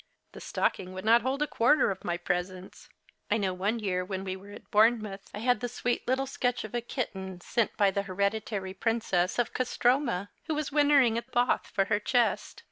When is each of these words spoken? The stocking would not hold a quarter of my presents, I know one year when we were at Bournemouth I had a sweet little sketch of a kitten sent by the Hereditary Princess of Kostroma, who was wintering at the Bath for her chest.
The 0.31 0.41
stocking 0.41 0.93
would 0.93 1.05
not 1.05 1.21
hold 1.21 1.43
a 1.43 1.47
quarter 1.47 1.91
of 1.91 2.03
my 2.03 2.17
presents, 2.17 2.89
I 3.29 3.37
know 3.37 3.53
one 3.53 3.77
year 3.77 4.03
when 4.03 4.23
we 4.23 4.35
were 4.35 4.49
at 4.49 4.71
Bournemouth 4.71 5.29
I 5.31 5.37
had 5.37 5.63
a 5.63 5.67
sweet 5.67 6.07
little 6.07 6.25
sketch 6.25 6.63
of 6.63 6.73
a 6.73 6.81
kitten 6.81 7.39
sent 7.39 7.77
by 7.77 7.91
the 7.91 8.01
Hereditary 8.01 8.73
Princess 8.73 9.37
of 9.37 9.53
Kostroma, 9.53 10.29
who 10.47 10.55
was 10.55 10.71
wintering 10.71 11.19
at 11.19 11.27
the 11.27 11.31
Bath 11.33 11.67
for 11.67 11.85
her 11.85 11.99
chest. 11.99 12.59